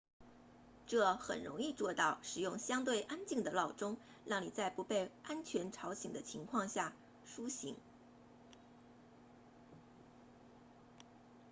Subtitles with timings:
[0.87, 6.93] 这很容易做到使用相对安静的闹钟让你在不被完全吵醒的情况下
[7.23, 7.75] 苏醒